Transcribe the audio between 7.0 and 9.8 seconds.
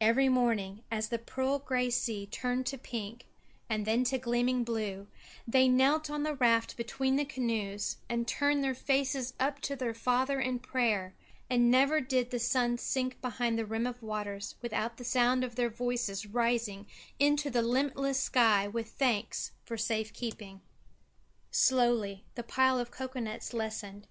the canoes and turned their faces up to